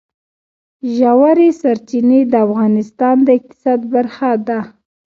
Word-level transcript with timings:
ژورې 0.95 1.49
سرچینې 1.61 2.19
د 2.31 2.33
افغانستان 2.47 3.15
د 3.23 3.27
اقتصاد 3.39 3.79
برخه 3.93 4.31
ده. 4.47 4.59